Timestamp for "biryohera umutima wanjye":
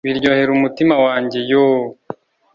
0.07-1.39